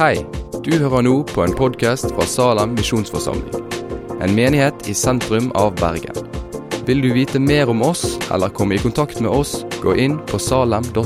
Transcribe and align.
Hei, 0.00 0.22
du 0.64 0.70
hører 0.80 1.02
nå 1.04 1.10
på 1.28 1.42
en 1.44 1.52
podkast 1.52 2.06
fra 2.14 2.24
Salem 2.24 2.70
misjonsforsamling. 2.72 3.66
En 4.24 4.32
menighet 4.32 4.86
i 4.88 4.94
sentrum 4.96 5.50
av 5.60 5.74
Bergen. 5.76 6.16
Vil 6.88 7.04
du 7.04 7.10
vite 7.12 7.36
mer 7.36 7.68
om 7.68 7.84
oss 7.84 8.14
eller 8.32 8.48
komme 8.48 8.78
i 8.78 8.80
kontakt 8.80 9.20
med 9.20 9.28
oss, 9.28 9.58
gå 9.84 9.92
inn 10.00 10.16
på 10.24 10.40
salem.no. 10.40 11.04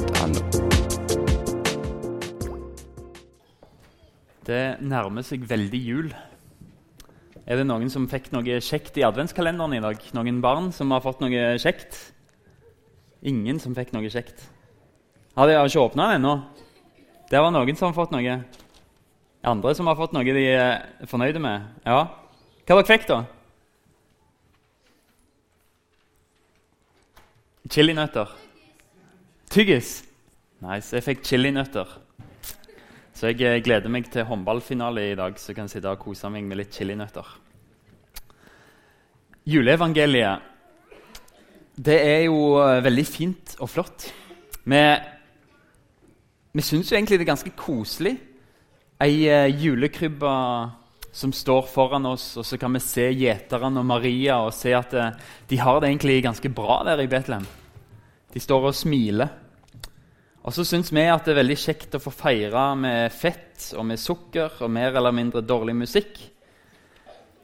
Det 4.46 4.62
nærmer 4.78 5.26
seg 5.26 5.42
veldig 5.51 5.85
jul. 5.90 6.15
Er 7.51 7.58
det 7.58 7.67
noen 7.67 7.90
som 7.90 8.06
fikk 8.06 8.31
noe 8.31 8.63
kjekt 8.63 9.03
i 9.03 9.08
adventskalenderen 9.11 9.74
i 9.74 9.83
dag? 9.90 10.11
Noen 10.15 10.38
barn 10.38 10.71
som 10.71 10.95
har 10.95 11.03
fått 11.03 11.19
noe 11.26 11.56
kjekt? 11.58 11.99
Ingen 13.26 13.58
som 13.58 13.74
fikk 13.74 13.90
noe 13.90 14.06
kjekt. 14.06 14.53
Ja, 15.35 15.51
de 15.51 15.58
ikke 15.58 15.83
åpna 15.83 16.12
den 16.12 16.23
ennå? 16.23 16.42
Det 17.27 17.42
var 17.42 17.51
noen 17.51 17.74
som 17.74 17.91
har 17.91 18.05
fått 18.05 18.14
noe. 18.14 18.45
Andre 19.44 19.74
som 19.76 19.88
har 19.90 19.96
fått 19.98 20.14
noe 20.16 20.24
de 20.24 20.44
er 20.48 21.06
fornøyde 21.10 21.40
med. 21.42 21.66
Ja. 21.84 22.06
Hva 22.64 22.78
dere 22.78 22.88
fikk 22.88 23.04
da? 23.10 23.18
Chilinøtter. 27.68 28.32
Tyggis. 29.52 29.98
Nice. 30.64 30.94
Jeg 30.96 31.04
fikk 31.04 31.22
chilinøtter. 31.28 31.92
Så 33.14 33.30
jeg 33.30 33.44
eh, 33.44 33.60
gleder 33.64 33.92
meg 33.92 34.08
til 34.12 34.24
håndballfinale 34.26 35.10
i 35.10 35.16
dag, 35.18 35.36
så 35.38 35.52
jeg 35.52 35.60
kan 35.60 35.68
sitte 35.70 35.92
og 35.92 36.00
kose 36.02 36.28
meg 36.32 36.48
med 36.48 36.62
litt 36.62 36.74
chilinøtter. 36.74 37.28
Juleevangeliet 39.45 40.50
det 41.76 41.96
er 42.00 42.20
jo 42.26 42.56
eh, 42.62 42.82
veldig 42.84 43.04
fint 43.06 43.56
og 43.60 43.68
flott. 43.70 44.08
Vi, 44.64 44.82
vi 46.54 46.64
syns 46.64 46.90
jo 46.90 46.96
egentlig 46.96 47.18
det 47.20 47.26
er 47.26 47.32
ganske 47.34 47.52
koselig. 47.58 48.16
Ei 49.04 49.26
uh, 49.28 49.50
julekrybbe 49.60 50.32
som 51.15 51.32
står 51.34 51.66
foran 51.68 52.06
oss, 52.09 52.30
og 52.40 52.46
så 52.48 52.56
kan 52.56 52.73
vi 52.73 52.80
se 52.80 53.04
gjeterne 53.12 53.82
og 53.82 53.87
Maria 53.87 54.38
og 54.46 54.54
se 54.56 54.73
at 54.73 54.95
uh, 54.96 55.10
de 55.51 55.59
har 55.60 55.80
det 55.82 55.90
egentlig 55.90 56.23
ganske 56.24 56.51
bra 56.54 56.79
der 56.88 57.02
i 57.04 57.10
Betlehem. 57.10 57.45
De 58.32 58.40
står 58.40 58.70
og 58.70 58.76
smiler. 58.79 59.29
Og 60.45 60.56
så 60.56 60.64
syns 60.68 60.92
vi 60.92 61.04
at 61.09 61.24
det 61.24 61.34
er 61.34 61.42
veldig 61.42 61.59
kjekt 61.60 61.98
å 61.98 62.02
få 62.02 62.12
feire 62.12 62.64
med 62.80 63.12
fett 63.12 63.70
og 63.76 63.84
med 63.88 64.01
sukker 64.01 64.64
og 64.64 64.73
mer 64.73 64.97
eller 64.97 65.12
mindre 65.17 65.45
dårlig 65.45 65.77
musikk. 65.84 66.19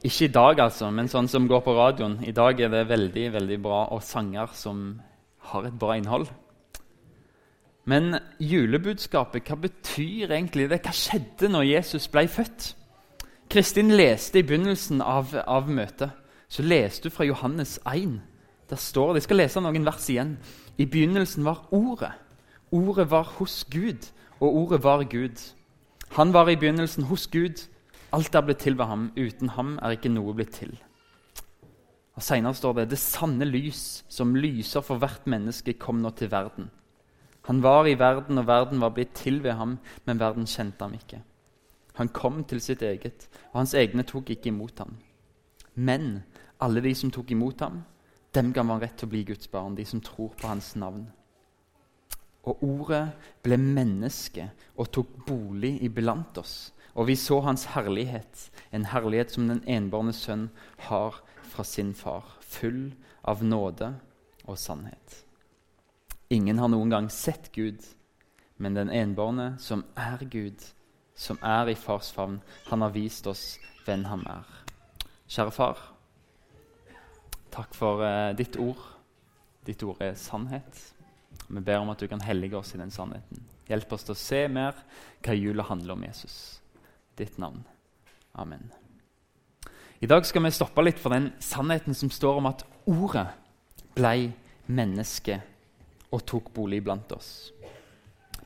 Ikke 0.01 0.25
i 0.25 0.33
dag, 0.33 0.65
altså, 0.65 0.89
men 0.89 1.09
sånn 1.09 1.29
som 1.29 1.45
går 1.49 1.61
på 1.65 1.77
radioen. 1.77 2.19
I 2.25 2.33
dag 2.33 2.57
er 2.57 2.73
det 2.73 2.87
veldig 2.89 3.27
veldig 3.37 3.61
bra 3.61 3.83
og 3.93 4.01
sanger 4.05 4.53
som 4.57 4.95
har 5.51 5.69
et 5.69 5.77
bra 5.77 5.97
innhold. 5.97 6.29
Men 7.91 8.15
julebudskapet, 8.39 9.49
hva 9.49 9.57
betyr 9.65 10.31
egentlig 10.31 10.69
det? 10.71 10.79
Hva 10.85 10.93
skjedde 10.95 11.49
når 11.51 11.67
Jesus 11.73 12.07
ble 12.11 12.23
født? 12.31 12.69
Kristin 13.51 13.91
leste 13.91 14.39
i 14.39 14.45
begynnelsen 14.47 15.01
av, 15.03 15.33
av 15.43 15.67
møtet 15.67 16.13
så 16.51 16.63
leste 16.63 17.09
hun 17.09 17.15
fra 17.15 17.27
Johannes 17.27 17.77
1. 17.87 18.19
Der 18.69 18.79
står 18.79 19.11
det, 19.11 19.21
Jeg 19.21 19.27
skal 19.27 19.39
lese 19.41 19.63
noen 19.63 19.87
vers 19.87 20.07
igjen. 20.11 20.37
I 20.77 20.85
begynnelsen 20.85 21.43
var 21.47 21.65
Ordet. 21.71 22.11
Ordet 22.71 23.09
var 23.11 23.27
hos 23.37 23.65
Gud, 23.71 24.07
og 24.39 24.55
ordet 24.55 24.83
var 24.83 25.03
Gud. 25.03 25.39
Han 26.15 26.33
var 26.33 26.49
i 26.49 26.55
begynnelsen 26.55 27.03
hos 27.11 27.27
Gud. 27.27 27.67
Alt 28.11 28.35
er 28.35 28.41
blitt 28.47 28.63
til 28.63 28.77
ved 28.77 28.85
ham. 28.85 29.11
Uten 29.15 29.49
ham 29.55 29.77
er 29.81 29.95
ikke 29.95 30.11
noe 30.11 30.35
blitt 30.35 30.55
til. 30.59 30.77
Og 32.15 32.23
Senere 32.23 32.55
står 32.55 32.73
det 32.73 32.89
det 32.91 32.99
sanne 32.99 33.47
lys 33.47 34.03
som 34.11 34.35
lyser 34.35 34.83
for 34.83 34.99
hvert 34.99 35.27
menneske, 35.27 35.73
kom 35.79 35.99
nå 36.03 36.11
til 36.15 36.31
verden. 36.31 36.71
Han 37.51 37.59
var 37.63 37.83
i 37.85 37.97
verden, 37.99 38.37
og 38.39 38.47
verden 38.47 38.79
var 38.79 38.93
blitt 38.95 39.11
til 39.11 39.41
ved 39.43 39.57
ham, 39.59 39.73
men 40.07 40.19
verden 40.21 40.45
kjente 40.47 40.85
ham 40.85 40.93
ikke. 40.95 41.17
Han 41.99 42.07
kom 42.15 42.45
til 42.47 42.61
sitt 42.63 42.81
eget, 42.81 43.25
og 43.51 43.57
hans 43.59 43.73
egne 43.75 44.05
tok 44.07 44.29
ikke 44.31 44.47
imot 44.53 44.77
ham. 44.79 44.93
Men 45.75 46.21
alle 46.63 46.79
de 46.85 46.93
som 46.95 47.11
tok 47.11 47.33
imot 47.35 47.59
ham, 47.59 47.81
dem 48.31 48.53
ga 48.55 48.63
han 48.63 48.79
rett 48.79 48.95
til 48.95 49.09
å 49.09 49.11
bli 49.11 49.25
Guds 49.27 49.51
barn, 49.51 49.75
de 49.75 49.83
som 49.83 49.99
tror 49.99 50.29
på 50.39 50.47
hans 50.47 50.69
navn. 50.79 51.09
Og 52.47 52.63
ordet 52.63 53.01
ble 53.43 53.57
menneske 53.59 54.45
og 54.79 54.87
tok 54.95 55.11
bolig 55.27 55.73
iblant 55.83 56.39
oss. 56.39 56.71
Og 56.95 57.09
vi 57.09 57.17
så 57.19 57.41
hans 57.43 57.65
herlighet, 57.73 58.45
en 58.71 58.87
herlighet 58.93 59.35
som 59.35 59.51
den 59.51 59.59
enbårne 59.67 60.15
sønn 60.15 60.47
har 60.87 61.19
fra 61.51 61.67
sin 61.67 61.91
far, 61.99 62.31
full 62.39 62.93
av 63.27 63.43
nåde 63.43 63.91
og 64.47 64.55
sannhet. 64.55 65.25
Ingen 66.31 66.61
har 66.63 66.69
noen 66.71 66.91
gang 66.93 67.09
sett 67.11 67.49
Gud, 67.51 67.83
men 68.55 68.77
den 68.77 68.89
enbårne, 68.89 69.57
som 69.59 69.83
er 69.99 70.21
Gud, 70.31 70.63
som 71.11 71.35
er 71.43 71.67
i 71.67 71.75
fars 71.75 72.13
favn, 72.15 72.37
han 72.69 72.85
har 72.85 72.93
vist 72.95 73.27
oss 73.27 73.57
hvem 73.83 74.05
han 74.07 74.23
er. 74.31 74.47
Kjære 75.27 75.51
far, 75.51 75.81
takk 77.51 77.75
for 77.75 78.05
uh, 78.05 78.31
ditt 78.37 78.55
ord. 78.55 78.79
Ditt 79.67 79.83
ord 79.83 79.99
er 79.99 80.15
sannhet. 80.15 80.79
Vi 81.51 81.59
ber 81.59 81.83
om 81.83 81.91
at 81.91 81.99
du 81.99 82.07
kan 82.07 82.23
hellige 82.23 82.55
oss 82.61 82.71
i 82.75 82.79
den 82.79 82.95
sannheten. 82.95 83.43
Hjelp 83.67 83.91
oss 83.91 84.07
til 84.07 84.15
å 84.15 84.21
se 84.23 84.41
mer 84.47 84.79
hva 85.25 85.35
jula 85.35 85.67
handler 85.67 85.97
om 85.97 86.07
Jesus. 86.07 86.61
Ditt 87.19 87.35
navn. 87.43 87.65
Amen. 88.39 88.71
I 89.99 90.07
dag 90.07 90.23
skal 90.25 90.47
vi 90.47 90.55
stoppe 90.55 90.87
litt 90.87 90.99
for 90.99 91.11
den 91.11 91.33
sannheten 91.43 91.93
som 91.93 92.09
står 92.09 92.39
om 92.39 92.47
at 92.49 92.63
Ordet 92.89 93.27
blei 93.93 94.31
menneske 94.71 95.41
og 96.11 96.25
tok 96.27 96.51
bolig 96.53 96.83
blant 96.83 97.11
oss. 97.15 97.51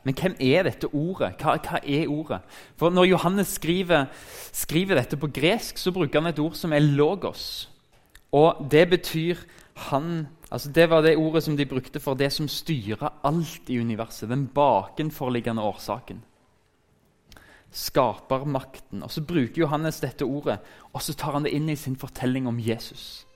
Men 0.06 0.14
hvem 0.14 0.36
er 0.38 0.68
dette 0.68 0.86
ordet? 0.94 1.32
Hva, 1.40 1.56
hva, 1.58 1.80
er 1.82 2.06
ordet? 2.06 2.38
For 2.78 2.94
Når 2.94 3.08
Johannes 3.10 3.56
skriver, 3.58 4.06
skriver, 4.54 5.00
dette 5.00 5.18
på 5.18 5.32
gresk, 5.34 5.80
så 5.82 5.90
bruker 5.90 6.20
han 6.20 6.30
et 6.30 6.38
ord 6.38 6.54
som 6.54 6.72
er 6.72 6.80
'logos'. 6.80 7.68
Og 8.32 8.68
Det 8.70 8.88
betyr 8.90 9.36
han 9.90 10.28
Altså 10.52 10.70
Det 10.70 10.90
var 10.90 11.02
det 11.02 11.16
ordet 11.16 11.42
som 11.42 11.56
de 11.56 11.66
brukte 11.66 12.00
for 12.00 12.14
det 12.14 12.32
som 12.32 12.48
styrer 12.48 13.18
alt 13.24 13.68
i 13.68 13.80
universet. 13.80 14.28
Den 14.28 14.46
bakenforliggende 14.46 15.62
årsaken. 15.62 16.22
Skapermakten. 17.70 19.02
Og 19.02 19.10
Så 19.10 19.22
bruker 19.22 19.58
Johannes 19.58 20.00
dette 20.00 20.22
ordet 20.22 20.58
og 20.92 21.02
så 21.02 21.14
tar 21.14 21.32
han 21.32 21.42
det 21.42 21.52
inn 21.52 21.68
i 21.68 21.76
sin 21.76 21.96
fortelling 21.96 22.46
om 22.46 22.60
Jesus. 22.60 23.26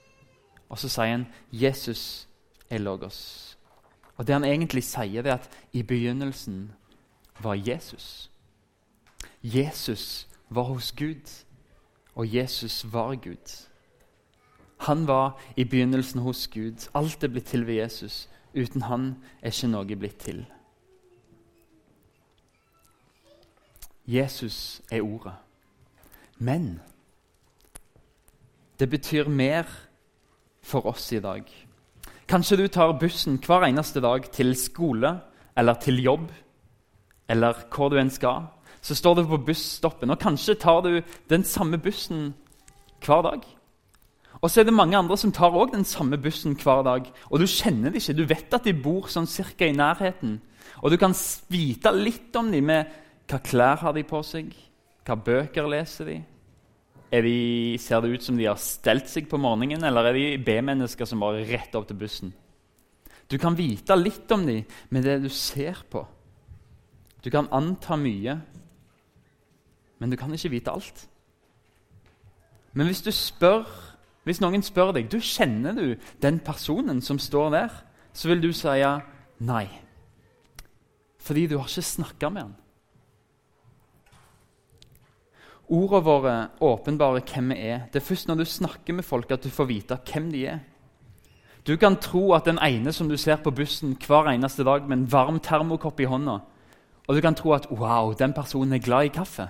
Og 0.69 0.79
så 0.79 0.89
sier 0.89 1.11
han 1.11 1.27
'Jesus 1.53 2.29
er 2.71 2.79
logos'. 2.79 3.50
Og 4.21 4.27
Det 4.27 4.35
han 4.35 4.45
egentlig 4.45 4.83
sier, 4.85 5.25
er 5.25 5.39
at 5.39 5.47
i 5.73 5.81
begynnelsen 5.83 6.73
var 7.41 7.55
Jesus. 7.55 8.31
Jesus 9.43 10.29
var 10.51 10.63
hos 10.63 10.93
Gud, 10.93 11.45
og 12.15 12.35
Jesus 12.35 12.93
var 12.93 13.15
Gud. 13.15 13.67
Han 14.81 15.07
var 15.07 15.41
i 15.57 15.65
begynnelsen 15.65 16.21
hos 16.21 16.49
Gud. 16.49 16.91
Alt 16.95 17.25
er 17.25 17.29
blitt 17.29 17.47
til 17.47 17.67
ved 17.67 17.75
Jesus. 17.75 18.29
Uten 18.55 18.83
han 18.83 19.17
er 19.43 19.55
ikke 19.55 19.73
noe 19.73 19.97
blitt 19.97 20.21
til. 20.21 20.45
Jesus 24.07 24.83
er 24.91 25.01
ordet. 25.01 25.33
Men 26.37 26.81
det 28.79 28.91
betyr 28.91 29.29
mer 29.29 29.65
for 30.63 30.87
oss 30.87 31.13
i 31.13 31.21
dag. 31.21 31.70
Kanskje 32.31 32.61
du 32.61 32.69
tar 32.71 32.93
bussen 32.95 33.41
hver 33.43 33.65
eneste 33.67 33.99
dag 33.99 34.29
til 34.31 34.53
skole 34.55 35.17
eller 35.59 35.75
til 35.83 35.97
jobb 35.99 36.29
eller 37.31 37.65
hvor 37.75 37.91
du 37.91 37.97
enn 37.99 38.11
skal. 38.11 38.45
Så 38.81 38.95
står 38.95 39.17
du 39.19 39.25
på 39.27 39.41
busstoppen, 39.49 40.13
og 40.15 40.21
kanskje 40.23 40.55
tar 40.55 40.79
du 40.87 41.01
den 41.29 41.43
samme 41.45 41.79
bussen 41.83 42.31
hver 43.03 43.25
dag. 43.27 43.43
Og 44.41 44.47
så 44.47 44.61
er 44.61 44.69
det 44.69 44.75
mange 44.75 44.97
andre 44.97 45.19
som 45.19 45.33
tar 45.35 45.51
også 45.51 45.75
den 45.75 45.85
samme 45.85 46.19
bussen 46.23 46.55
hver 46.55 46.85
dag. 46.87 47.11
Og 47.31 47.43
du 47.43 47.47
kjenner 47.51 47.91
dem 47.91 47.99
ikke. 47.99 48.15
Du 48.15 48.25
vet 48.25 48.55
at 48.55 48.65
de 48.65 48.79
bor 48.79 49.11
sånn 49.11 49.27
cirka 49.27 49.67
i 49.67 49.75
nærheten. 49.75 50.39
Og 50.81 50.95
du 50.95 50.97
kan 51.03 51.15
vite 51.51 51.93
litt 51.99 52.37
om 52.39 52.53
dem 52.55 52.71
med 52.71 52.95
hva 53.27 53.43
klær 53.43 53.83
har 53.83 53.93
de 53.95 54.07
på 54.07 54.23
seg, 54.23 54.55
hva 55.03 55.19
bøker 55.19 55.67
leser 55.71 56.15
de. 56.15 56.21
De 57.11 57.79
ser 57.83 58.03
det 58.05 58.13
ut 58.15 58.23
som 58.23 58.37
de 58.39 58.47
har 58.47 58.61
stelt 58.63 59.11
seg 59.11 59.27
på 59.31 59.41
morgenen, 59.41 59.83
eller 59.87 60.11
er 60.11 60.17
de 60.17 60.27
B-mennesker 60.47 61.09
som 61.09 61.23
bare 61.23 61.43
rett 61.49 61.75
opp 61.75 61.89
til 61.89 61.99
bussen? 61.99 62.33
Du 63.31 63.39
kan 63.39 63.57
vite 63.59 63.95
litt 63.99 64.31
om 64.35 64.47
dem 64.47 64.65
med 64.91 65.07
det 65.07 65.21
du 65.23 65.29
ser 65.31 65.83
på. 65.91 66.05
Du 67.23 67.31
kan 67.31 67.51
anta 67.53 67.99
mye, 67.99 68.39
men 70.01 70.11
du 70.11 70.17
kan 70.17 70.33
ikke 70.35 70.53
vite 70.55 70.73
alt. 70.73 71.07
Men 72.73 72.87
hvis 72.87 73.03
spør 73.15 73.67
hvis 74.29 74.41
noen 74.43 74.63
spør 74.63 74.93
deg 74.95 75.09
du 75.11 75.19
kjenner 75.19 75.75
du 75.75 75.95
den 76.23 76.41
personen 76.45 77.01
som 77.03 77.19
står 77.19 77.53
der, 77.55 77.71
så 78.13 78.31
vil 78.31 78.43
du 78.43 78.51
si 78.55 78.75
ja, 78.79 78.99
nei. 79.41 79.67
Fordi 81.21 81.47
du 81.49 81.57
har 81.59 81.69
ikke 81.69 81.87
snakka 81.87 82.31
med 82.33 82.43
han. 82.45 82.57
Ordene 85.71 86.03
våre 86.03 86.35
åpenbarer 86.67 87.23
hvem 87.23 87.53
vi 87.55 87.61
er. 87.71 87.85
Det 87.93 88.01
er 88.01 88.07
først 88.09 88.27
når 88.29 88.41
du 88.41 88.45
snakker 88.45 88.97
med 88.97 89.07
folk, 89.07 89.31
at 89.31 89.45
du 89.45 89.51
får 89.55 89.69
vite 89.71 89.99
hvem 90.11 90.31
de 90.33 90.45
er. 90.51 90.59
Du 91.67 91.77
kan 91.77 91.99
tro 92.01 92.33
at 92.35 92.49
den 92.49 92.59
ene 92.59 92.93
som 92.93 93.09
du 93.09 93.17
ser 93.21 93.39
på 93.39 93.53
bussen 93.55 93.95
hver 93.95 94.33
eneste 94.33 94.65
dag 94.65 94.89
med 94.89 94.97
en 94.99 95.13
varm 95.13 95.39
termokopp 95.39 96.01
i 96.01 96.09
hånda, 96.09 96.41
og 97.07 97.17
du 97.17 97.21
kan 97.21 97.35
tro 97.35 97.53
at 97.53 97.69
wow, 97.71 98.15
den 98.15 98.33
personen 98.33 98.73
er 98.73 98.83
glad 98.83 99.05
i 99.05 99.15
kaffe. 99.15 99.49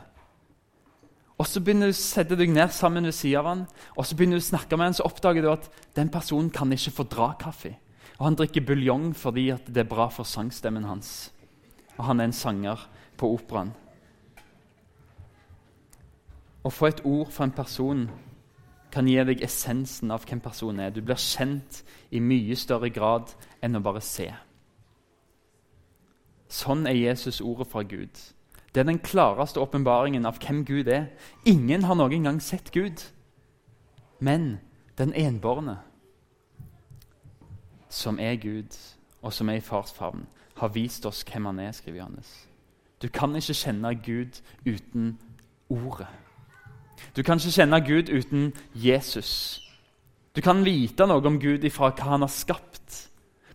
Og 1.40 1.46
Så 1.46 1.60
begynner 1.60 1.88
du 1.88 1.94
å 1.94 1.96
sette 1.96 2.36
deg 2.36 2.50
ned 2.52 2.68
sammen 2.68 3.06
ved 3.08 3.16
siden 3.16 3.38
av 3.40 3.46
han, 3.48 3.66
og 3.96 4.04
så 4.04 4.16
begynner 4.16 4.36
du 4.36 4.44
å 4.44 4.50
snakke 4.50 4.76
med 4.76 4.90
han, 4.90 4.96
så 4.98 5.06
oppdager 5.08 5.42
du 5.42 5.52
at 5.52 5.70
den 5.96 6.10
personen 6.12 6.50
kan 6.52 6.72
ikke 6.72 6.92
fordra 6.98 7.32
kaffe. 7.40 7.78
Og 8.18 8.26
Han 8.26 8.36
drikker 8.36 8.66
buljong 8.66 9.14
fordi 9.16 9.46
det 9.64 9.86
er 9.86 9.88
bra 9.88 10.10
for 10.12 10.28
sangstemmen 10.28 10.84
hans. 10.84 11.30
Og 11.96 12.04
han 12.04 12.20
er 12.20 12.28
en 12.28 12.36
sanger 12.36 12.82
på 13.16 13.28
operaen. 13.32 13.72
Å 16.64 16.70
få 16.72 16.90
et 16.90 17.04
ord 17.08 17.30
fra 17.32 17.46
en 17.48 17.56
person 17.56 18.08
kan 18.92 19.08
gi 19.08 19.16
deg 19.24 19.42
essensen 19.44 20.10
av 20.10 20.26
hvem 20.26 20.42
personen 20.42 20.82
er. 20.84 20.92
Du 20.92 21.00
blir 21.00 21.20
kjent 21.20 21.82
i 22.10 22.20
mye 22.20 22.56
større 22.58 22.90
grad 22.92 23.32
enn 23.62 23.78
å 23.78 23.84
bare 23.84 24.02
se. 24.04 24.28
Sånn 26.50 26.86
er 26.90 26.98
Jesus 26.98 27.40
ordet 27.40 27.68
fra 27.70 27.84
Gud. 27.86 28.10
Det 28.74 28.82
er 28.82 28.88
den 28.88 29.00
klareste 29.02 29.62
åpenbaringen 29.62 30.26
av 30.26 30.38
hvem 30.42 30.64
Gud 30.66 30.90
er. 30.90 31.08
Ingen 31.46 31.86
har 31.86 31.98
noen 31.98 32.26
gang 32.26 32.40
sett 32.42 32.72
Gud, 32.74 33.02
men 34.18 34.58
den 34.98 35.14
enbårne, 35.14 35.78
som 37.90 38.18
er 38.22 38.36
Gud, 38.38 38.76
og 39.22 39.32
som 39.32 39.48
er 39.50 39.58
i 39.58 39.64
fars 39.64 39.94
har 39.98 40.68
vist 40.74 41.06
oss 41.06 41.24
hvem 41.24 41.46
han 41.46 41.58
er, 41.58 41.72
skriver 41.72 41.98
Johannes. 41.98 42.30
Du 43.02 43.08
kan 43.08 43.34
ikke 43.36 43.56
kjenne 43.56 43.94
Gud 43.94 44.42
uten 44.66 45.18
Ordet. 45.70 46.08
Du 47.16 47.22
kan 47.22 47.38
ikke 47.40 47.56
kjenne 47.58 47.80
Gud 47.84 48.10
uten 48.12 48.52
Jesus. 48.74 49.60
Du 50.36 50.40
kan 50.40 50.64
vite 50.64 51.06
noe 51.08 51.24
om 51.26 51.38
Gud 51.42 51.64
ifra 51.66 51.90
hva 51.90 52.12
han 52.12 52.24
har 52.24 52.32
skapt, 52.32 53.06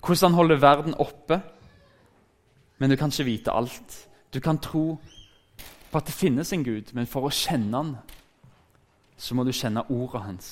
hvordan 0.02 0.32
han 0.32 0.40
holder 0.40 0.62
verden 0.62 0.98
oppe, 1.00 1.40
men 2.78 2.92
du 2.92 2.98
kan 3.00 3.14
ikke 3.14 3.30
vite 3.30 3.54
alt. 3.56 3.96
Du 4.34 4.42
kan 4.44 4.60
tro 4.60 4.98
på 5.92 5.98
at 5.98 6.10
det 6.10 6.14
finnes 6.14 6.52
en 6.54 6.66
Gud, 6.66 6.92
men 6.94 7.08
for 7.08 7.28
å 7.28 7.32
kjenne 7.32 7.78
han, 7.80 7.94
så 9.18 9.36
må 9.36 9.46
du 9.48 9.54
kjenne 9.56 9.86
ordet 9.88 10.26
hans. 10.26 10.50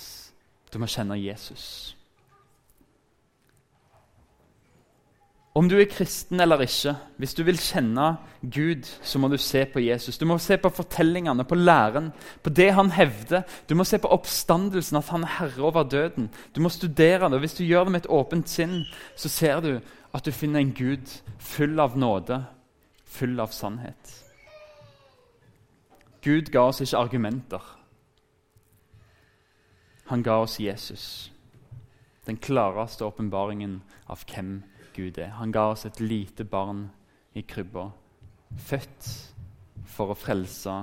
Du 0.72 0.80
må 0.80 0.88
kjenne 0.88 1.20
Jesus. 1.20 1.98
Om 5.54 5.68
du 5.70 5.76
er 5.78 5.86
kristen 5.86 6.42
eller 6.42 6.64
ikke, 6.66 6.96
hvis 7.22 7.36
du 7.38 7.44
vil 7.46 7.60
kjenne 7.62 8.16
Gud, 8.42 8.88
så 9.06 9.20
må 9.22 9.28
du 9.30 9.38
se 9.38 9.62
på 9.70 9.84
Jesus. 9.86 10.18
Du 10.18 10.26
må 10.26 10.40
se 10.42 10.58
på 10.58 10.72
fortellingene, 10.74 11.46
på 11.46 11.56
læren, 11.56 12.10
på 12.42 12.50
det 12.50 12.72
han 12.74 12.90
hevder. 12.92 13.44
Du 13.70 13.76
må 13.78 13.86
se 13.86 14.00
på 14.02 14.10
oppstandelsen, 14.10 14.98
at 14.98 15.12
han 15.14 15.24
er 15.24 15.36
herre 15.38 15.62
over 15.62 15.84
døden. 15.84 16.32
Du 16.56 16.62
må 16.62 16.70
studere 16.74 17.30
det. 17.30 17.34
og 17.38 17.40
Hvis 17.46 17.54
du 17.54 17.64
gjør 17.64 17.84
det 17.84 17.92
med 17.92 18.02
et 18.02 18.10
åpent 18.10 18.50
sinn, 18.50 18.82
så 19.16 19.30
ser 19.30 19.62
du 19.62 19.80
at 20.14 20.26
du 20.26 20.32
finner 20.32 20.60
en 20.60 20.74
Gud 20.74 21.22
full 21.38 21.80
av 21.80 21.98
nåde, 21.98 22.42
full 23.06 23.40
av 23.40 23.54
sannhet. 23.54 24.18
Gud 26.24 26.50
ga 26.50 26.66
oss 26.72 26.82
ikke 26.82 26.98
argumenter. 26.98 27.62
Han 30.10 30.24
ga 30.24 30.42
oss 30.42 30.60
Jesus, 30.60 31.32
den 32.26 32.38
klareste 32.38 33.06
åpenbaringen 33.06 33.84
av 34.10 34.26
hvem 34.26 34.56
Gud 34.56 34.70
er 34.70 34.73
Gud 34.94 35.18
er. 35.18 35.34
Han 35.40 35.54
ga 35.54 35.70
oss 35.74 35.86
et 35.90 36.00
lite 36.04 36.46
barn 36.46 36.88
i 37.34 37.44
krybba, 37.48 37.90
født 38.58 39.10
for 39.90 40.14
å 40.14 40.18
frelse 40.18 40.76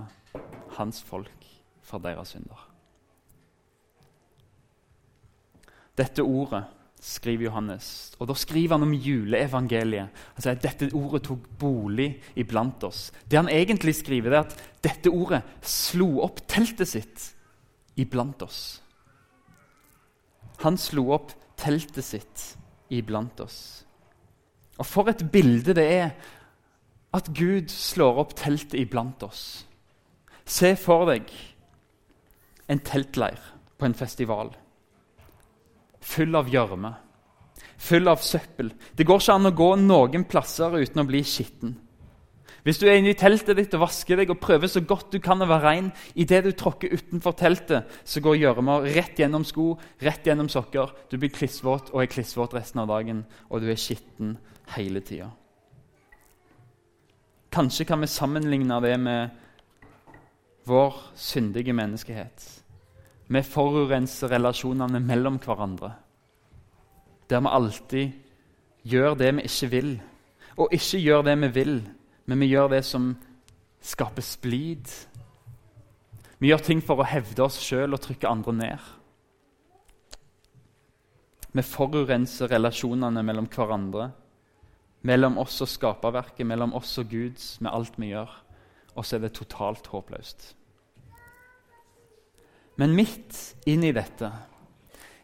hans 0.76 1.00
folk 1.06 1.46
fra 1.86 2.00
deres 2.02 2.34
synder. 2.34 2.66
Dette 5.98 6.24
ordet 6.24 6.64
skriver 7.00 7.48
Johannes, 7.48 7.86
og 8.20 8.28
da 8.28 8.36
skriver 8.36 8.76
han 8.76 8.84
om 8.84 8.92
juleevangeliet. 8.92 10.12
Han 10.36 10.44
sier 10.44 10.56
at 10.56 10.64
dette 10.64 10.90
ordet 10.96 11.22
tok 11.26 11.46
bolig 11.60 12.10
iblant 12.40 12.84
oss. 12.84 13.08
Det 13.24 13.40
han 13.40 13.50
egentlig 13.52 13.96
skriver, 14.00 14.36
er 14.36 14.44
at 14.44 14.56
dette 14.84 15.12
ordet 15.12 15.42
slo 15.64 16.20
opp 16.24 16.42
teltet 16.50 16.92
sitt 16.92 17.30
iblant 18.00 18.44
oss. 18.44 18.80
Han 20.64 20.76
slo 20.80 21.08
opp 21.16 21.32
teltet 21.60 22.04
sitt 22.04 22.46
iblant 22.92 23.40
oss. 23.40 23.86
Og 24.80 24.86
For 24.88 25.10
et 25.12 25.26
bilde 25.32 25.74
det 25.76 25.86
er 25.92 26.10
at 27.16 27.28
Gud 27.36 27.68
slår 27.68 28.22
opp 28.22 28.34
teltet 28.38 28.78
iblant 28.80 29.22
oss. 29.26 29.66
Se 30.46 30.72
for 30.78 31.10
deg 31.10 31.28
en 32.70 32.80
teltleir 32.86 33.38
på 33.76 33.86
en 33.86 33.96
festival. 33.98 34.52
Full 36.00 36.38
av 36.38 36.48
gjørme, 36.48 36.94
full 37.76 38.08
av 38.08 38.22
søppel. 38.24 38.72
Det 38.96 39.04
går 39.04 39.20
ikke 39.20 39.36
an 39.36 39.50
å 39.50 39.56
gå 39.58 39.70
noen 39.82 40.24
plasser 40.30 40.78
uten 40.78 41.02
å 41.02 41.08
bli 41.08 41.20
skitten. 41.26 41.74
Hvis 42.62 42.80
du 42.80 42.86
er 42.88 42.98
inne 43.00 43.14
i 43.14 43.16
teltet 43.16 43.56
ditt 43.56 43.74
og 43.76 43.86
vasker 43.86 44.20
deg 44.20 44.32
og 44.34 44.40
prøver 44.42 44.68
så 44.68 44.82
godt 44.84 45.14
du 45.14 45.18
kan 45.24 45.40
å 45.40 45.48
være 45.48 45.64
rein, 45.64 45.90
idet 46.12 46.42
du 46.44 46.50
tråkker 46.52 46.92
utenfor 46.92 47.36
teltet, 47.38 47.88
så 48.04 48.20
går 48.20 48.36
gjørma 48.36 48.80
rett 48.84 49.20
gjennom 49.20 49.46
sko, 49.48 49.72
rett 50.04 50.26
gjennom 50.28 50.50
sokker. 50.52 50.92
Du 51.08 51.16
blir 51.16 51.32
klissvåt 51.32 51.92
og 51.94 52.02
er 52.02 52.10
klissvåt 52.12 52.56
resten 52.56 52.82
av 52.82 52.90
dagen, 52.92 53.24
og 53.48 53.64
du 53.64 53.70
er 53.72 53.80
skitten 53.80 54.36
hele 54.76 55.00
tida. 55.00 55.30
Kanskje 57.50 57.86
kan 57.88 58.04
vi 58.04 58.06
sammenligne 58.06 58.76
det 58.84 58.94
med 59.00 59.30
vår 60.70 60.98
syndige 61.18 61.72
menneskehet. 61.74 62.44
Vi 63.30 63.42
forurenser 63.42 64.30
relasjonene 64.34 65.00
mellom 65.00 65.38
hverandre. 65.42 65.94
Der 67.30 67.40
vi 67.40 67.50
alltid 67.56 68.12
gjør 68.90 69.16
det 69.18 69.32
vi 69.38 69.46
ikke 69.48 69.70
vil, 69.70 69.90
og 70.58 70.74
ikke 70.74 71.00
gjør 71.00 71.26
det 71.26 71.36
vi 71.40 71.50
vil, 71.54 71.74
men 72.26 72.42
vi 72.42 72.50
gjør 72.52 72.70
det 72.74 72.82
som 72.86 73.12
skaper 73.80 74.24
splid. 74.24 74.88
Vi 76.40 76.50
gjør 76.50 76.64
ting 76.64 76.80
for 76.84 77.00
å 77.00 77.08
hevde 77.08 77.44
oss 77.44 77.60
sjøl 77.62 77.96
og 77.96 78.02
trykke 78.04 78.28
andre 78.28 78.56
ned. 78.56 78.88
Vi 81.50 81.64
forurenser 81.66 82.52
relasjonene 82.52 83.24
mellom 83.26 83.48
hverandre 83.50 84.10
mellom 85.06 85.38
oss 85.40 85.60
og 85.64 85.70
skaperverket, 85.70 86.46
mellom 86.46 86.74
oss 86.76 86.92
og 87.00 87.10
Gud, 87.12 87.40
med 87.60 87.72
alt 87.72 87.98
vi 88.00 88.12
gjør. 88.12 88.32
Og 88.96 89.06
så 89.06 89.16
er 89.16 89.24
det 89.24 89.34
totalt 89.38 89.88
håpløst. 89.92 90.54
Men 92.80 92.96
midt 92.96 93.36
inn 93.68 93.84
i 93.84 93.94
dette, 93.94 94.30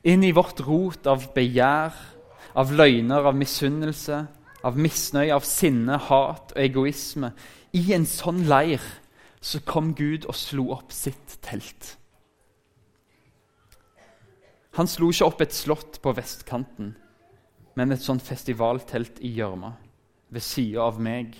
inn 0.07 0.25
i 0.25 0.35
vårt 0.37 0.61
rot 0.65 1.09
av 1.09 1.31
begjær, 1.35 1.95
av 2.57 2.73
løgner, 2.73 3.29
av 3.29 3.37
misunnelse, 3.37 4.23
av 4.67 4.79
misnøye, 4.81 5.35
av 5.35 5.47
sinne, 5.47 5.99
hat 6.09 6.53
og 6.55 6.61
egoisme 6.61 7.33
I 7.77 7.85
en 7.95 8.07
sånn 8.09 8.45
leir 8.49 8.83
så 9.41 9.61
kom 9.63 9.93
Gud 9.95 10.27
og 10.27 10.35
slo 10.35 10.71
opp 10.75 10.95
sitt 10.95 11.39
telt. 11.45 11.95
Han 14.77 14.89
slo 14.91 15.13
ikke 15.13 15.29
opp 15.29 15.43
et 15.45 15.55
slott 15.55 16.01
på 16.03 16.13
vestkanten 16.17 16.95
men 17.77 17.93
et 17.93 18.03
sånt 18.03 18.25
festivaltelt 18.25 19.21
i 19.25 19.35
gjørma. 19.37 19.75
Ved 20.33 20.43
sida 20.43 20.87
av 20.89 21.01
meg, 21.01 21.37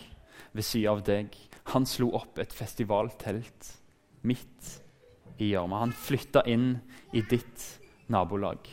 ved 0.53 0.65
sida 0.65 0.93
av 0.93 1.03
deg. 1.07 1.33
Han 1.73 1.89
slo 1.89 2.13
opp 2.15 2.39
et 2.39 2.53
festivaltelt 2.55 3.71
midt 4.29 4.75
i 5.41 5.51
gjørma. 5.55 5.81
Han 5.87 5.97
flytta 5.97 6.45
inn 6.53 6.75
i 7.17 7.25
ditt 7.25 7.65
nabolag. 8.13 8.69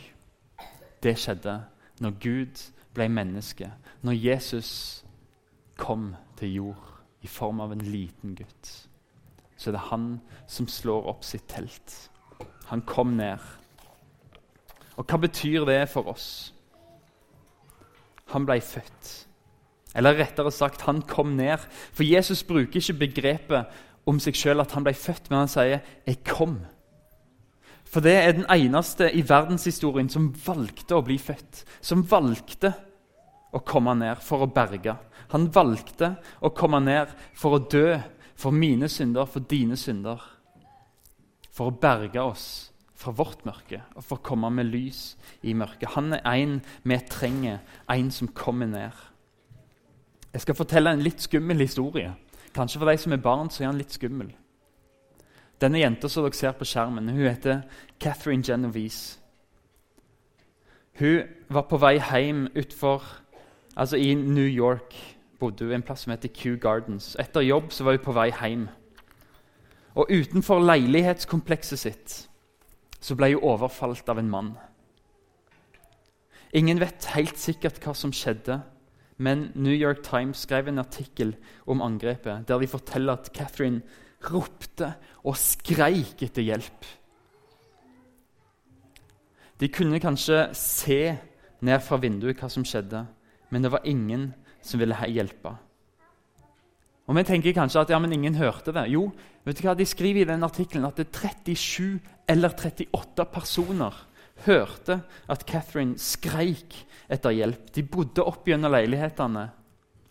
Det 1.04 1.16
skjedde 1.20 1.56
når 2.04 2.20
Gud 2.20 2.66
ble 2.94 3.10
menneske, 3.10 3.72
når 4.02 4.20
Jesus 4.20 4.72
kom 5.78 6.16
til 6.38 6.54
jord 6.54 6.90
i 7.22 7.28
form 7.28 7.62
av 7.64 7.72
en 7.74 7.82
liten 7.82 8.36
gutt. 8.36 8.72
Så 9.58 9.70
er 9.70 9.78
det 9.78 9.88
han 9.90 10.08
som 10.48 10.68
slår 10.68 11.08
opp 11.10 11.24
sitt 11.24 11.48
telt. 11.48 11.96
Han 12.70 12.84
kom 12.86 13.16
ned. 13.18 13.40
Og 14.98 15.06
hva 15.08 15.18
betyr 15.18 15.66
det 15.66 15.88
for 15.90 16.12
oss? 16.12 16.54
han 18.34 18.48
ble 18.48 18.60
født. 18.64 19.14
Eller 19.96 20.18
rettere 20.18 20.52
sagt, 20.52 20.86
han 20.88 21.04
kom 21.08 21.36
ned. 21.38 21.62
For 21.94 22.06
Jesus 22.06 22.44
bruker 22.48 22.82
ikke 22.82 23.00
begrepet 23.06 23.82
om 24.10 24.20
seg 24.20 24.38
sjøl 24.38 24.64
at 24.64 24.74
han 24.76 24.86
ble 24.86 24.96
født, 24.98 25.30
men 25.30 25.44
han 25.44 25.52
sier 25.52 25.80
'jeg 26.06 26.24
kom'. 26.28 26.66
For 27.94 28.02
det 28.02 28.14
er 28.18 28.34
den 28.34 28.48
eneste 28.50 29.12
i 29.14 29.22
verdenshistorien 29.30 30.10
som 30.10 30.32
valgte 30.46 30.98
å 30.98 31.06
bli 31.06 31.20
født. 31.22 31.62
Som 31.78 32.02
valgte 32.10 32.74
å 33.54 33.62
komme 33.62 33.94
ned 34.00 34.22
for 34.26 34.42
å 34.42 34.50
berge. 34.50 34.96
Han 35.34 35.46
valgte 35.54 36.16
å 36.42 36.50
komme 36.58 36.82
ned 36.82 37.14
for 37.38 37.58
å 37.58 37.64
dø 37.70 38.00
for 38.40 38.56
mine 38.56 38.90
synder, 38.90 39.30
for 39.30 39.46
dine 39.46 39.78
synder. 39.78 40.22
For 41.54 41.70
å 41.70 41.78
berge 41.78 42.22
oss 42.22 42.48
fra 42.98 43.14
vårt 43.14 43.44
mørke 43.46 43.82
og 43.94 44.02
for 44.02 44.18
å 44.18 44.26
komme 44.26 44.50
med 44.50 44.72
lys 44.74 45.14
i 45.46 45.54
mørket. 45.54 45.94
Han 45.94 46.16
er 46.18 46.26
en 46.34 46.60
vi 46.82 46.98
trenger, 47.10 47.62
en 47.92 48.10
som 48.12 48.32
kommer 48.34 48.70
ned. 48.74 48.94
Jeg 50.34 50.48
skal 50.48 50.58
fortelle 50.58 50.96
en 50.96 51.04
litt 51.06 51.22
skummel 51.22 51.62
historie. 51.62 52.16
Kanskje 52.54 52.82
for 52.82 52.90
de 52.90 52.98
som 52.98 53.14
er 53.14 53.22
barn, 53.22 53.54
så 53.54 53.64
er 53.64 53.70
han 53.70 53.78
litt 53.78 53.94
skummel. 53.94 54.32
Denne 55.64 55.80
jenta 55.80 56.10
som 56.12 56.26
dere 56.26 56.36
ser 56.36 56.52
på 56.60 56.66
skjermen, 56.68 57.08
hun 57.08 57.24
heter 57.24 57.62
Catherine 58.00 58.44
Genovese. 58.44 59.20
Hun 61.00 61.30
var 61.50 61.64
på 61.70 61.80
vei 61.80 61.94
hjem 62.02 62.50
utfor, 62.60 63.06
altså 63.76 63.98
i 63.98 64.14
New 64.14 64.48
York. 64.48 64.94
bodde 65.40 65.66
hun 65.66 65.74
en 65.74 65.84
plass 65.84 66.04
som 66.04 66.12
heter 66.12 66.30
Kew 66.36 66.56
Gardens. 66.56 67.16
Etter 67.20 67.42
jobb 67.42 67.72
så 67.72 67.84
var 67.84 67.98
hun 67.98 68.04
på 68.04 68.12
vei 68.16 68.30
hjem. 68.32 68.68
Og 69.96 70.12
utenfor 70.12 70.60
leilighetskomplekset 70.60 71.80
sitt 71.80 72.20
så 73.00 73.16
ble 73.16 73.34
hun 73.34 73.44
overfalt 73.44 74.10
av 74.10 74.20
en 74.20 74.30
mann. 74.30 74.54
Ingen 76.54 76.80
vet 76.80 77.12
helt 77.16 77.40
sikkert 77.40 77.80
hva 77.84 77.96
som 77.96 78.12
skjedde, 78.12 78.62
men 79.18 79.52
New 79.56 79.76
York 79.76 80.04
Times 80.04 80.44
skrev 80.44 80.68
en 80.68 80.80
artikkel 80.80 81.36
om 81.66 81.82
angrepet 81.82 82.48
der 82.48 82.60
de 82.60 82.68
forteller 82.68 83.14
at 83.14 83.32
Catherine 83.34 83.82
ropte 84.32 84.94
og 85.24 85.38
skreik 85.40 86.22
etter 86.26 86.46
hjelp. 86.46 86.88
De 89.60 89.70
kunne 89.72 90.02
kanskje 90.04 90.48
se 90.58 91.02
ned 91.64 91.84
fra 91.86 92.00
vinduet 92.02 92.40
hva 92.40 92.50
som 92.52 92.66
skjedde, 92.68 93.06
men 93.54 93.64
det 93.64 93.72
var 93.72 93.86
ingen 93.88 94.32
som 94.64 94.82
ville 94.82 94.98
hjelpe. 95.12 95.54
Og 97.08 97.16
Vi 97.16 97.24
tenker 97.28 97.56
kanskje 97.56 97.82
at 97.84 97.90
ja, 97.92 98.00
men 98.00 98.14
ingen 98.16 98.36
hørte 98.36 98.72
det. 98.72 98.88
Jo, 98.92 99.10
vet 99.44 99.60
du 99.60 99.66
hva 99.68 99.76
de 99.76 99.86
skriver 99.86 100.24
i 100.24 100.30
den 100.30 100.44
artikkelen 100.44 100.88
at 100.88 100.98
det 101.00 101.10
er 101.12 101.34
37 101.52 102.00
eller 102.32 102.56
38 102.56 103.26
personer 103.32 103.94
hørte 104.46 105.00
at 105.30 105.46
Catherine 105.48 106.00
skreik 106.00 106.76
etter 107.12 107.36
hjelp. 107.36 107.70
De 107.76 107.84
bodde 107.84 108.24
opp 108.24 108.48
gjennom 108.48 108.74
leilighetene, 108.74 109.48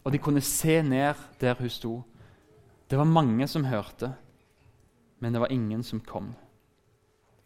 og 0.03 0.13
de 0.13 0.21
kunne 0.23 0.43
se 0.45 0.81
ned 0.85 1.19
der 1.41 1.59
hun 1.59 1.73
sto. 1.73 1.95
Det 2.93 2.99
var 3.01 3.09
mange 3.09 3.47
som 3.49 3.65
hørte, 3.65 4.11
men 5.25 5.33
det 5.33 5.41
var 5.41 5.53
ingen 5.53 5.81
som 5.83 6.01
kom. 6.05 6.35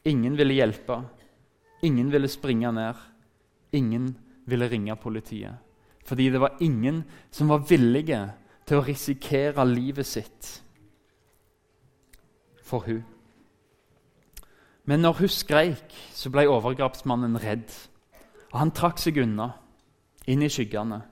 Ingen 0.02 0.34
ville 0.34 0.56
hjelpe. 0.56 0.96
Ingen 1.86 2.10
ville 2.10 2.26
springe 2.26 2.72
ned. 2.74 3.04
Ingen 3.70 4.08
ville 4.50 4.66
ringe 4.68 4.96
politiet. 4.98 5.54
Fordi 6.02 6.30
det 6.34 6.40
var 6.42 6.56
ingen 6.60 7.04
som 7.30 7.54
var 7.54 7.62
villige 7.62 8.24
til 8.66 8.80
å 8.80 8.86
risikere 8.88 9.68
livet 9.70 10.10
sitt 10.10 10.50
for 12.66 12.82
hun. 12.90 13.04
Men 14.82 15.06
når 15.06 15.20
hun 15.20 15.30
skreik, 15.30 15.94
så 16.10 16.30
ble 16.34 16.48
overgrepsmannen 16.50 17.38
redd. 17.38 17.70
Og 18.50 18.58
Han 18.58 18.74
trakk 18.74 18.98
seg 18.98 19.22
unna, 19.22 19.52
inn 20.26 20.42
i 20.42 20.50
skyggene. 20.50 21.04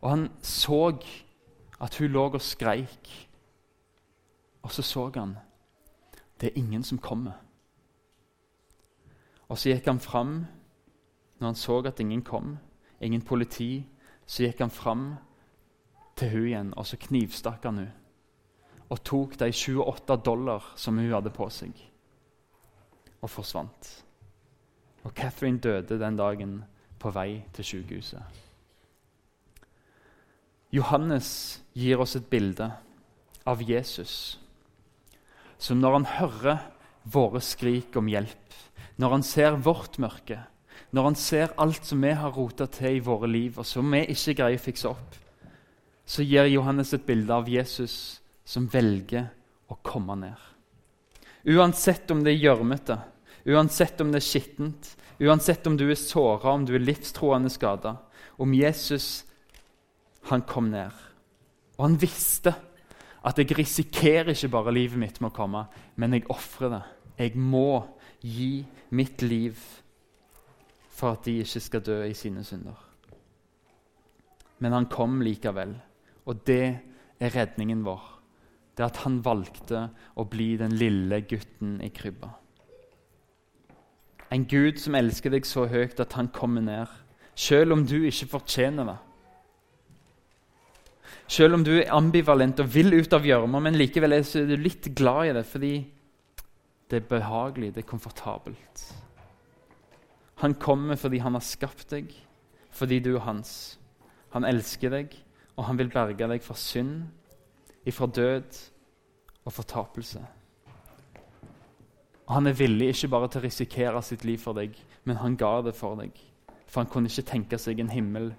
Og 0.00 0.10
han 0.10 0.28
så 0.40 0.96
at 1.80 1.98
hun 1.98 2.10
lå 2.10 2.24
og 2.30 2.42
skreik. 2.42 3.28
Og 4.62 4.72
så 4.72 4.82
så 4.82 5.10
han 5.14 5.36
det 6.40 6.46
er 6.46 6.58
ingen 6.58 6.82
som 6.82 6.98
kommer. 6.98 7.32
Og 9.48 9.58
så 9.58 9.72
gikk 9.72 9.86
han 9.86 10.00
fram 10.00 10.34
når 11.38 11.46
han 11.46 11.54
så 11.54 11.78
at 11.86 12.00
ingen 12.00 12.22
kom, 12.22 12.58
ingen 13.00 13.22
politi. 13.22 13.86
Så 14.26 14.42
gikk 14.42 14.60
han 14.60 14.70
fram 14.70 15.14
til 16.16 16.30
hun 16.30 16.46
igjen, 16.46 16.74
og 16.76 16.86
så 16.86 16.96
knivstakk 16.96 17.64
han 17.64 17.78
hun. 17.78 17.92
Og 18.90 19.02
tok 19.04 19.38
de 19.40 19.52
28 19.52 20.16
dollar 20.24 20.72
som 20.76 20.98
hun 20.98 21.12
hadde 21.12 21.30
på 21.30 21.48
seg, 21.50 21.72
og 23.22 23.30
forsvant. 23.30 24.04
Og 25.04 25.12
Catherine 25.14 25.58
døde 25.58 25.98
den 25.98 26.16
dagen 26.16 26.64
på 26.98 27.10
vei 27.10 27.44
til 27.52 27.64
sykehuset. 27.64 28.47
Johannes 30.70 31.62
gir 31.72 32.00
oss 32.00 32.16
et 32.18 32.28
bilde 32.28 32.68
av 33.48 33.62
Jesus 33.64 34.36
som 35.58 35.80
når 35.80 35.94
han 35.96 36.08
hører 36.18 36.58
våre 37.08 37.40
skrik 37.42 37.96
om 37.98 38.08
hjelp, 38.10 38.52
når 39.00 39.14
han 39.16 39.24
ser 39.26 39.56
vårt 39.64 39.98
mørke, 39.98 40.38
når 40.94 41.08
han 41.08 41.16
ser 41.18 41.54
alt 41.60 41.88
som 41.88 42.04
vi 42.04 42.12
har 42.14 42.34
rota 42.36 42.68
til 42.70 42.98
i 42.98 43.04
våre 43.04 43.28
liv, 43.30 43.58
og 43.58 43.66
som 43.66 43.88
vi 43.92 44.04
ikke 44.12 44.36
greier 44.38 44.60
å 44.60 44.62
fikse 44.62 44.92
opp, 44.92 45.16
så 46.08 46.24
gir 46.24 46.48
Johannes 46.48 46.94
et 46.94 47.04
bilde 47.08 47.34
av 47.34 47.48
Jesus 47.50 48.20
som 48.48 48.68
velger 48.70 49.28
å 49.68 49.76
komme 49.84 50.16
ned. 50.20 50.36
Uansett 51.48 52.10
om 52.12 52.22
det 52.24 52.34
er 52.36 52.44
gjørmete, 52.44 52.96
uansett 53.48 54.00
om 54.04 54.12
det 54.12 54.22
er 54.22 54.28
skittent, 54.28 54.92
uansett 55.20 55.66
om 55.66 55.76
du 55.76 55.88
er 55.88 55.98
såra, 55.98 56.54
om 56.54 56.64
du 56.68 56.74
er 56.76 56.84
livstroende 56.84 57.50
skada, 57.52 57.96
om 58.38 58.54
Jesus 58.54 59.26
han 60.26 60.42
kom 60.42 60.70
ned. 60.72 60.94
Og 61.78 61.84
han 61.86 62.00
visste 62.00 62.54
at 63.28 63.38
jeg 63.38 63.58
risikerer 63.58 64.32
ikke 64.32 64.50
bare 64.52 64.74
livet 64.74 64.98
mitt 64.98 65.20
med 65.20 65.30
å 65.30 65.36
komme, 65.36 65.64
men 65.96 66.14
jeg 66.16 66.28
ofrer 66.32 66.72
det. 66.74 66.82
Jeg 67.18 67.38
må 67.38 67.82
gi 68.22 68.64
mitt 68.94 69.22
liv 69.22 69.58
for 70.98 71.14
at 71.14 71.26
de 71.26 71.38
ikke 71.42 71.62
skal 71.62 71.84
dø 71.86 71.98
i 72.06 72.14
sine 72.18 72.44
synder. 72.46 72.78
Men 74.58 74.74
han 74.74 74.88
kom 74.90 75.20
likevel. 75.22 75.76
Og 76.26 76.42
det 76.46 76.64
er 77.18 77.34
redningen 77.34 77.84
vår. 77.86 78.02
Det 78.76 78.86
at 78.86 79.00
han 79.04 79.20
valgte 79.24 79.88
å 80.18 80.26
bli 80.30 80.52
den 80.58 80.74
lille 80.78 81.22
gutten 81.26 81.78
i 81.82 81.90
krybba. 81.94 82.30
En 84.34 84.44
Gud 84.44 84.78
som 84.78 84.94
elsker 84.98 85.32
deg 85.32 85.46
så 85.48 85.64
høyt 85.70 86.00
at 86.02 86.14
han 86.18 86.28
kommer 86.34 86.62
ned, 86.62 86.90
selv 87.38 87.72
om 87.72 87.84
du 87.86 88.02
ikke 88.04 88.28
fortjener 88.34 88.90
det. 88.90 88.98
Selv 91.28 91.58
om 91.58 91.64
du 91.64 91.74
er 91.76 91.90
ambivalent 91.92 92.60
og 92.62 92.70
vil 92.72 92.94
ut 92.96 93.12
av 93.12 93.26
gjørma, 93.26 93.60
men 93.60 93.76
likevel 93.76 94.16
er 94.16 94.24
du 94.48 94.54
litt 94.56 94.88
glad 94.96 95.28
i 95.28 95.34
det 95.36 95.44
fordi 95.48 95.74
det 96.88 97.02
er 97.02 97.10
behagelig, 97.10 97.74
det 97.74 97.82
er 97.82 97.90
komfortabelt. 97.90 98.84
Han 100.40 100.54
kommer 100.56 100.96
fordi 100.96 101.20
han 101.20 101.36
har 101.36 101.44
skapt 101.44 101.90
deg, 101.92 102.14
fordi 102.72 103.00
du 103.04 103.14
er 103.16 103.26
hans. 103.26 103.76
Han 104.32 104.46
elsker 104.48 104.94
deg, 104.94 105.12
og 105.58 105.68
han 105.68 105.78
vil 105.80 105.92
berge 105.92 106.30
deg 106.30 106.44
fra 106.44 106.56
synd, 106.56 107.10
ifra 107.84 108.08
død 108.08 108.60
og 109.44 109.52
fortapelse. 109.52 110.24
Og 112.28 112.34
Han 112.34 112.46
er 112.46 112.52
villig 112.52 112.88
ikke 112.92 113.08
bare 113.08 113.28
til 113.28 113.40
å 113.40 113.46
risikere 113.46 114.02
sitt 114.04 114.24
liv 114.24 114.38
for 114.38 114.52
deg, 114.52 114.74
men 115.04 115.16
han 115.16 115.36
ga 115.36 115.62
det 115.64 115.72
for 115.74 115.96
deg. 115.96 116.12
For 116.68 116.82
han 116.82 116.90
kunne 116.92 117.08
ikke 117.08 117.30
tenke 117.30 117.58
seg 117.58 117.80
en 117.80 117.88
himmel 117.88 118.34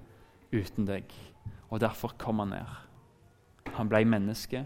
uten 0.53 0.86
deg, 0.86 1.10
og 1.70 1.80
derfor 1.80 2.16
kom 2.18 2.40
han 2.40 2.54
ned. 2.56 2.76
Han 3.76 3.90
ble 3.90 4.04
menneske 4.06 4.66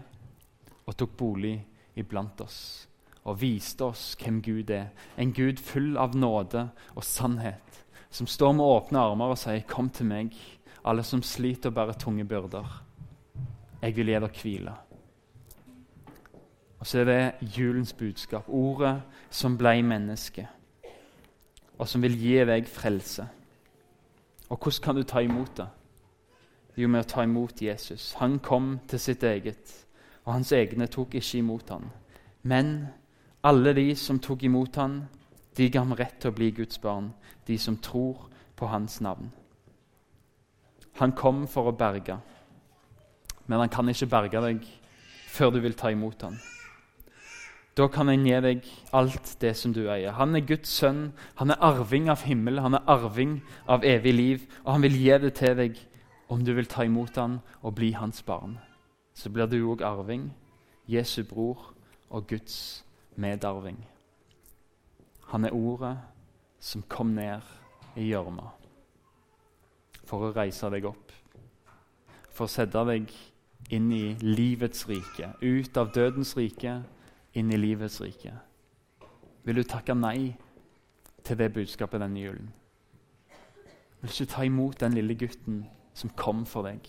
og 0.86 0.96
tok 0.96 1.16
bolig 1.16 1.56
iblant 1.96 2.40
oss 2.40 2.88
og 3.24 3.40
viste 3.40 3.86
oss 3.86 4.12
hvem 4.20 4.42
Gud 4.44 4.70
er. 4.70 4.90
En 5.16 5.32
Gud 5.32 5.60
full 5.62 5.96
av 5.96 6.16
nåde 6.16 6.66
og 6.94 7.04
sannhet, 7.04 7.84
som 8.10 8.28
står 8.28 8.52
med 8.52 8.64
åpne 8.64 9.00
armer 9.00 9.32
og 9.32 9.38
sier, 9.38 9.62
'Kom 9.62 9.90
til 9.90 10.06
meg, 10.06 10.34
alle 10.84 11.02
som 11.02 11.22
sliter 11.22 11.70
og 11.70 11.74
bærer 11.74 11.92
tunge 11.92 12.24
byrder. 12.24 12.82
Jeg 13.82 13.96
vil 13.96 14.06
gi 14.06 14.12
dere 14.12 14.28
hvile. 14.28 14.74
Og 16.78 16.86
så 16.86 16.98
er 16.98 17.04
det 17.04 17.34
julens 17.58 17.92
budskap, 17.92 18.44
ordet 18.48 19.02
som 19.30 19.58
ble 19.58 19.82
menneske, 19.82 20.48
og 21.78 21.88
som 21.88 22.02
vil 22.02 22.18
gi 22.18 22.44
deg 22.44 22.66
frelse. 22.66 23.28
Og 24.50 24.58
hvordan 24.58 24.82
kan 24.82 24.96
du 24.96 25.02
ta 25.02 25.18
imot 25.18 25.56
det? 25.56 25.68
Jo, 26.74 26.88
med 26.88 27.04
å 27.04 27.08
ta 27.08 27.22
imot 27.22 27.62
Jesus. 27.62 28.12
Han 28.18 28.40
kom 28.42 28.78
til 28.90 28.98
sitt 28.98 29.22
eget, 29.22 29.74
og 30.24 30.34
hans 30.34 30.52
egne 30.52 30.88
tok 30.90 31.14
ikke 31.14 31.38
imot 31.38 31.70
ham. 31.70 31.86
Men 32.42 32.88
alle 33.44 33.74
de 33.76 33.92
som 33.96 34.18
tok 34.18 34.42
imot 34.48 34.76
ham, 34.80 35.02
de 35.54 35.68
ga 35.70 35.84
ham 35.84 35.94
rett 35.94 36.16
til 36.20 36.32
å 36.32 36.36
bli 36.36 36.50
Guds 36.56 36.80
barn, 36.82 37.12
de 37.46 37.58
som 37.60 37.76
tror 37.78 38.26
på 38.56 38.66
hans 38.66 38.98
navn. 39.04 39.30
Han 40.98 41.14
kom 41.14 41.44
for 41.50 41.70
å 41.70 41.76
berge, 41.76 42.18
men 43.46 43.60
han 43.60 43.70
kan 43.70 43.88
ikke 43.90 44.10
berge 44.10 44.42
deg 44.42 44.66
før 45.30 45.54
du 45.54 45.60
vil 45.62 45.78
ta 45.78 45.90
imot 45.92 46.22
ham. 46.26 46.36
Da 47.74 47.88
kan 47.90 48.06
han 48.06 48.22
gi 48.26 48.36
deg 48.38 48.66
alt 48.94 49.32
det 49.42 49.56
som 49.58 49.72
du 49.74 49.88
eier. 49.88 50.14
Han 50.14 50.36
er 50.38 50.46
Guds 50.46 50.70
sønn, 50.70 51.08
han 51.40 51.50
er 51.50 51.62
arving 51.62 52.06
av 52.10 52.22
himmelen, 52.22 52.62
han 52.62 52.78
er 52.78 52.86
arving 52.90 53.40
av 53.66 53.82
evig 53.84 54.14
liv, 54.14 54.44
og 54.62 54.76
han 54.76 54.86
vil 54.86 55.00
gi 55.00 55.18
det 55.24 55.32
til 55.40 55.58
deg 55.58 55.80
om 56.34 56.42
du 56.44 56.50
vil 56.56 56.66
ta 56.66 56.82
imot 56.82 57.14
ham 57.16 57.38
og 57.62 57.76
bli 57.78 57.92
hans 57.94 58.22
barn. 58.26 58.58
Så 59.14 59.30
blir 59.30 59.46
du 59.46 59.60
òg 59.70 59.84
arving, 59.86 60.32
Jesu 60.90 61.22
bror 61.22 61.70
og 62.10 62.26
Guds 62.26 62.84
medarving. 63.14 63.78
Han 65.30 65.44
er 65.44 65.54
ordet 65.54 65.94
som 66.58 66.82
kom 66.82 67.14
ned 67.14 67.46
i 67.94 68.08
gjørma 68.08 68.50
for 70.04 70.26
å 70.26 70.32
reise 70.34 70.68
deg 70.74 70.88
opp. 70.88 71.12
For 72.34 72.48
å 72.48 72.50
sette 72.50 72.82
deg 72.88 73.12
inn 73.72 73.92
i 73.94 74.16
livets 74.20 74.88
rike, 74.90 75.30
ut 75.40 75.78
av 75.80 75.94
dødens 75.94 76.34
rike, 76.36 76.80
inn 77.32 77.52
i 77.54 77.60
livets 77.60 78.00
rike. 78.02 78.34
Vil 79.46 79.60
du 79.60 79.64
takke 79.64 79.94
nei 79.94 80.34
til 81.24 81.38
det 81.38 81.52
budskapet 81.54 82.02
denne 82.02 82.20
julen? 82.20 82.50
Vil 84.02 84.10
du 84.10 84.14
ikke 84.18 84.32
ta 84.34 84.44
imot 84.44 84.82
den 84.82 84.98
lille 84.98 85.16
gutten 85.16 85.62
som 85.94 86.12
kom 86.18 86.44
for 86.48 86.66
deg? 86.66 86.88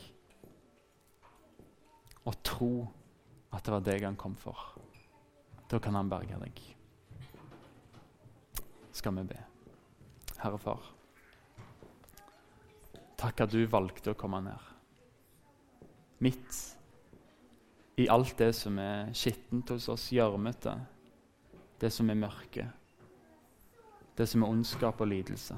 Og 2.26 2.38
tro 2.46 2.72
at 3.54 3.66
det 3.66 3.74
var 3.76 3.86
deg 3.86 4.06
han 4.08 4.18
kom 4.20 4.36
for. 4.40 4.58
Da 5.70 5.80
kan 5.82 5.96
han 5.98 6.10
berge 6.10 6.40
deg. 6.42 6.62
Skal 8.96 9.16
vi 9.18 9.26
be. 9.30 9.42
Herre 10.42 10.60
Far. 10.62 10.92
Takk 13.16 13.46
at 13.46 13.54
du 13.54 13.62
valgte 13.70 14.14
å 14.14 14.18
komme 14.20 14.42
ned. 14.46 14.72
Midt 16.24 16.58
i 18.00 18.08
alt 18.12 18.36
det 18.40 18.52
som 18.58 18.78
er 18.82 19.14
skittent 19.16 19.72
hos 19.72 19.88
oss, 19.92 20.10
gjørmete, 20.12 20.74
det 21.80 21.92
som 21.94 22.10
er 22.12 22.20
mørke, 22.20 22.66
det 24.16 24.28
som 24.28 24.44
er 24.44 24.52
ondskap 24.52 25.00
og 25.04 25.10
lidelse. 25.12 25.56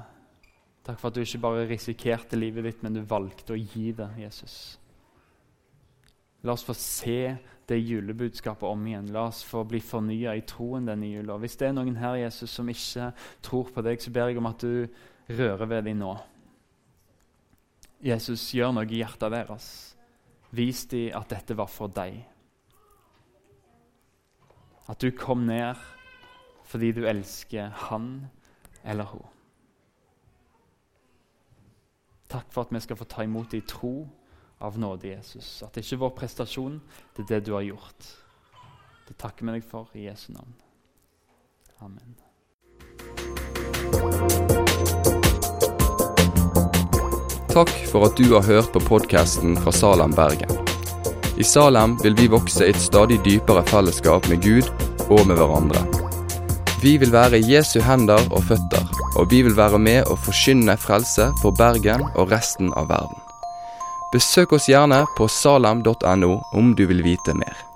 Takk 0.88 1.02
for 1.02 1.10
at 1.10 1.18
du 1.18 1.20
ikke 1.20 1.42
bare 1.44 1.66
risikerte 1.68 2.38
livet 2.38 2.64
ditt, 2.64 2.78
men 2.80 2.94
du 2.96 3.02
valgte 3.04 3.52
å 3.52 3.60
gi 3.60 3.90
det, 3.92 4.06
Jesus. 4.22 4.78
La 6.48 6.54
oss 6.54 6.64
få 6.64 6.72
se 6.72 7.36
det 7.68 7.76
julebudskapet 7.76 8.64
om 8.64 8.86
igjen. 8.88 9.10
La 9.12 9.26
oss 9.28 9.42
få 9.44 9.66
bli 9.68 9.82
fornya 9.84 10.32
i 10.32 10.46
troen 10.48 10.88
denne 10.88 11.10
jula. 11.10 11.36
Hvis 11.42 11.58
det 11.60 11.68
er 11.68 11.76
noen 11.76 12.00
her 12.00 12.16
Jesus, 12.22 12.56
som 12.56 12.72
ikke 12.72 13.10
tror 13.44 13.68
på 13.74 13.84
deg, 13.84 14.00
så 14.00 14.14
ber 14.16 14.32
jeg 14.32 14.40
om 14.40 14.48
at 14.48 14.64
du 14.64 15.36
rører 15.36 15.68
ved 15.68 15.84
dem 15.90 16.00
nå. 16.00 16.16
Jesus, 18.08 18.48
gjør 18.56 18.72
noe 18.72 18.88
i 18.88 19.02
hjertet 19.02 19.34
deres. 19.36 19.70
Vis 20.56 20.86
dem 20.88 21.12
at 21.20 21.28
dette 21.36 21.58
var 21.58 21.68
for 21.68 21.92
deg. 21.92 22.22
At 24.88 25.04
du 25.04 25.12
kom 25.12 25.44
ned 25.52 25.76
fordi 26.68 26.94
du 26.96 27.04
elsker 27.08 27.74
han 27.88 28.14
eller 28.88 29.12
hun. 29.12 29.34
Takk 32.28 32.52
for 32.52 32.66
at 32.66 32.72
vi 32.72 32.80
skal 32.80 32.96
få 32.96 33.04
ta 33.08 33.24
imot 33.24 33.50
det 33.50 33.62
i 33.62 33.66
tro 33.68 34.08
av 34.60 34.78
nåde, 34.78 35.08
Jesus. 35.08 35.62
At 35.62 35.72
det 35.74 35.84
ikke 35.84 35.96
er 35.96 36.02
vår 36.02 36.14
prestasjon, 36.18 36.80
det 37.16 37.24
er 37.24 37.28
det 37.34 37.44
du 37.46 37.54
har 37.56 37.64
gjort. 37.64 38.08
Det 39.08 39.16
takker 39.16 39.46
vi 39.46 39.54
deg 39.56 39.64
for 39.64 39.88
i 39.96 40.04
Jesu 40.04 40.32
navn. 40.34 40.52
Amen. 41.80 42.18
Takk 47.48 47.72
for 47.88 48.10
at 48.10 48.18
du 48.20 48.28
har 48.34 48.44
hørt 48.44 48.74
på 48.74 48.82
podkasten 48.84 49.56
fra 49.56 49.72
Salem, 49.72 50.12
Bergen. 50.12 50.52
I 51.38 51.46
Salem 51.46 51.96
vil 52.02 52.18
vi 52.18 52.28
vokse 52.28 52.66
i 52.66 52.74
et 52.74 52.82
stadig 52.82 53.22
dypere 53.24 53.64
fellesskap 53.70 54.28
med 54.28 54.42
Gud 54.44 54.68
og 55.08 55.24
med 55.26 55.38
hverandre. 55.38 55.80
Vi 56.82 56.98
vil 57.00 57.14
være 57.14 57.40
Jesu 57.40 57.80
hender 57.82 58.20
og 58.28 58.44
føtter, 58.50 58.84
og 59.18 59.30
vi 59.30 59.42
vil 59.42 59.56
være 59.58 59.80
med 59.82 60.08
å 60.08 60.16
forkynne 60.16 60.78
frelse 60.80 61.30
for 61.42 61.56
Bergen 61.58 62.04
og 62.14 62.30
resten 62.32 62.70
av 62.78 62.88
verden. 62.92 63.18
Besøk 64.14 64.54
oss 64.56 64.70
gjerne 64.70 65.02
på 65.18 65.28
salem.no 65.28 66.34
om 66.56 66.74
du 66.78 66.86
vil 66.88 67.04
vite 67.04 67.34
mer. 67.36 67.67